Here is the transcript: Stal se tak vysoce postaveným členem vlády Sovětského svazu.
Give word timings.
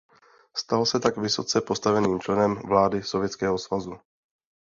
Stal 0.55 0.85
se 0.87 0.99
tak 0.99 1.17
vysoce 1.17 1.61
postaveným 1.61 2.19
členem 2.19 2.55
vlády 2.65 3.03
Sovětského 3.03 3.57
svazu. 3.57 3.97